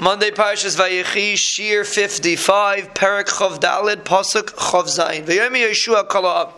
[0.00, 5.24] Monday Parshas Vayechi, Shir 55, Perak Chav Dalid, Pasuk Chav Zayin.
[5.24, 6.52] Vayomi Yeshua Kala.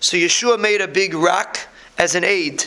[0.00, 1.58] So Yeshua made a big rock
[1.98, 2.64] as an aid.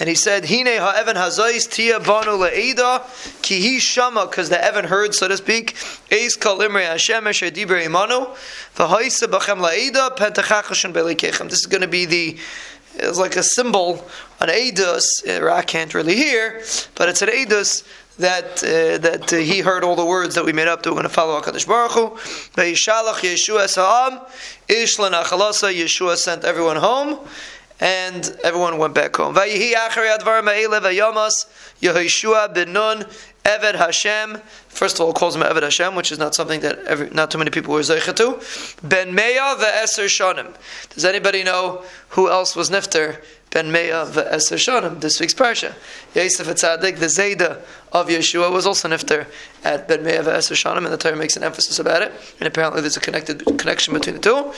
[0.00, 3.04] And he said, Hine ha'evan hazais tia banu le'eda,
[3.42, 5.76] ki hi shama, because the Evan heard, so to speak,
[6.10, 8.36] eis kal imre Hashem esher dibre imanu,
[8.74, 11.48] v'haisa b'chem le'eda, pentachachashan belikechem.
[11.48, 12.36] This is going to be the,
[12.96, 14.04] it's like a symbol,
[14.40, 15.06] an edus,
[15.48, 16.60] I can't really hear,
[16.96, 17.84] but it's an edus
[18.20, 20.94] that uh, that uh, he heard all the words that we made up that we're
[20.94, 22.10] going to follow Hakadosh Baruch Hu.
[22.56, 24.20] Ve'yishalach Yeshua Sa'am
[24.68, 25.74] Ish Lenachalasa.
[25.74, 27.18] Yeshua sent everyone home,
[27.80, 29.34] and everyone went back home.
[29.34, 31.46] Vayihi Achari Advar Me'ele Vayamas
[31.82, 33.06] Yehoshua Ben Nun
[33.44, 34.38] Eved Hashem.
[34.68, 37.38] First of all, calls him Eved Hashem, which is not something that every, not too
[37.38, 38.86] many people were zeicha to.
[38.86, 40.54] Ben Meya ve'eser Shonim.
[40.90, 43.22] Does anybody know who else was nifter?
[43.50, 45.00] Ben Meya ve'eser Shonim.
[45.00, 45.74] This week's parsha.
[46.14, 47.60] Yosef Tzadik, the Zayda
[47.92, 49.26] of Yeshua, was also nifter
[49.64, 52.12] at Ben Meya ve'eser Shonim, and the Torah makes an emphasis about it.
[52.38, 54.52] And apparently, there's a connected connection between the two.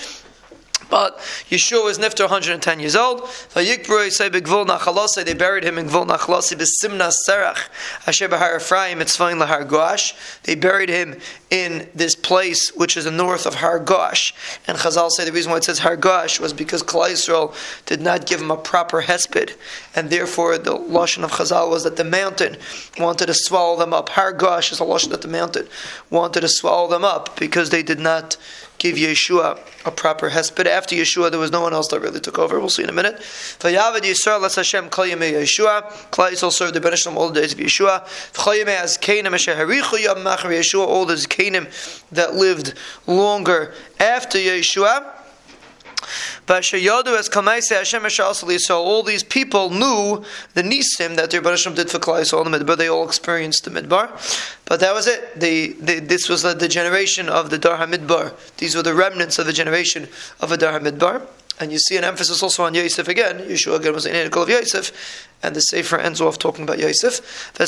[0.92, 1.16] But
[1.48, 3.26] Yeshua was nifter 110 years old.
[3.54, 7.70] They buried him in Gvul Nachlasi b'Simna Serach
[8.06, 10.14] Asher b'Har Ephraim Mitzvayin lahar Gosh.
[10.42, 13.78] They buried him in this place which is the north of Har.
[13.78, 17.54] And Chazal say the reason why it says Har was because Klal Yisrael
[17.86, 19.56] did not give him a proper hesped,
[19.94, 22.58] and therefore the lashon of Chazal was that the mountain
[22.98, 24.10] wanted to swallow them up.
[24.10, 25.68] Har is a lashon that the mountain
[26.10, 28.36] wanted to swallow them up because they did not
[28.82, 30.66] give Yeshua a proper hesped.
[30.66, 32.58] After Yeshua, there was no one else that really took over.
[32.58, 33.16] We'll see in a minute.
[33.60, 35.84] Vayavad Yisrael las Hashem kol yemei Yeshua.
[36.10, 38.04] Klal Yisrael served the Ben all the days of Yeshua.
[38.32, 40.84] V'chol yemei as Canaan asher harichu yam machar Yeshua.
[40.84, 41.68] All those Canaan
[42.10, 42.74] that lived
[43.06, 45.21] longer after Yeshua.
[46.78, 47.28] Yodu as
[47.76, 48.08] Hashem
[48.58, 52.52] So all these people knew the nisim that the Rebbe did for Klal Yisrael in
[52.52, 52.76] the Midbar.
[52.76, 54.10] They all experienced the Midbar,
[54.66, 55.38] but that was it.
[55.38, 58.34] The, the this was the, the, generation of the Dar HaMidbar.
[58.58, 60.08] These were the remnants of the generation
[60.40, 61.26] of the Dar HaMidbar.
[61.60, 63.38] And you see an emphasis also on Yosef again.
[63.38, 67.52] Yeshua again was an of Yosef, and the Sefer ends off talking about Yosef.
[67.54, 67.66] The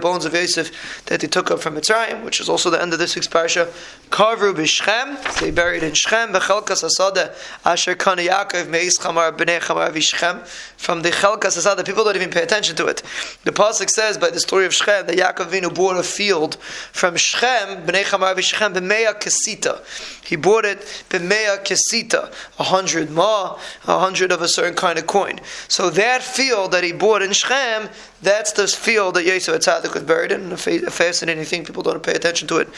[0.00, 2.98] bones of Yosef that he took up from Mitzrayim, which is also the end of
[2.98, 3.68] this week's parasha.
[4.10, 6.32] Kavru b'Shchem, they buried in Shchem.
[6.32, 10.46] B'Chelkas Asada Asher Kana Yaakov Meis Chamar B'nei Chamar v'Shchem.
[10.76, 13.02] From the Chelkas Asada, people don't even pay attention to it.
[13.44, 17.14] The pasuk says by the story of Shchem that Yaakov Vinu bought a field from
[17.14, 19.80] Shchem B'nei Chamar v'Shchem B'Meya Kesita.
[20.24, 25.06] He bought it B'Meya Kesita, a hundred ma, a hundred of a certain kind of
[25.14, 25.36] coin.
[25.68, 27.88] So that field that he bought in Shechem,
[28.20, 30.52] that's the field that Yosef Atzadik was buried in.
[30.52, 32.68] A fascinating thing, people don't pay attention to it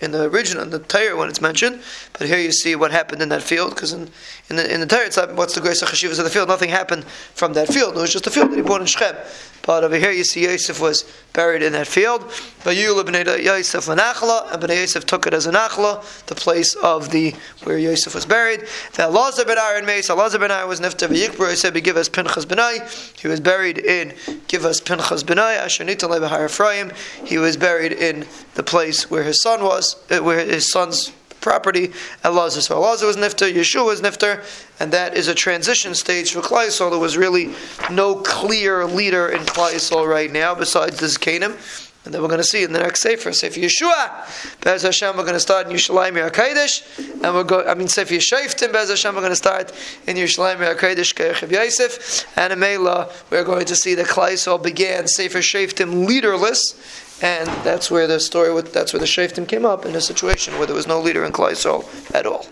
[0.00, 1.82] in the original, in the Torah when it's mentioned.
[2.18, 4.10] But here you see what happened in that field, because in,
[4.48, 6.48] in the in the Torah, it's like, what's the grace of chashivas of the field?
[6.48, 7.96] Nothing happened from that field.
[7.96, 9.16] It was just a field that he bought in Shechem.
[9.62, 12.22] But over here you see Yosef was buried in that field.
[12.64, 17.34] But Yosef and Bnei Yosef took it as an Nachla, the place of the
[17.64, 18.66] where Yosef was buried.
[18.94, 23.20] That Lazar ben Aaron Meis, Lazar ben Aaron was Nifta v'Yikbro, said, Givas Pinchas Benai.
[23.20, 24.10] He was buried in
[24.48, 26.92] Givas Pinchas Benai, Lebahar Ephraim.
[27.24, 31.92] He was buried in the place where his son was, uh, where his son's property
[32.22, 32.60] at Lazar.
[32.60, 34.44] So Lazar was Nifter, Yeshua was Nifter,
[34.78, 37.54] and that is a transition stage for Klal There was really
[37.90, 41.56] no clear leader in Klal right now besides this Canaan.
[42.04, 44.62] And then we're going to see in the next Sefer, Sefer Yeshua.
[44.62, 47.22] Bez Hashem, we're going to start in Yerushalayim HaKadosh.
[47.22, 49.70] And we're going, I mean, Sefer Yeshayftim, Bez Hashem, we're going to start
[50.06, 52.26] in Yerushalayim HaKadosh, Kerechiv Yosef.
[52.38, 57.09] And in Mela, we're going to see that Klal began Sefer Shayftim leaderless.
[57.22, 60.56] And that's where the story with, that's where the Shaftim came up in a situation
[60.58, 62.46] where there was no leader in Klal at all.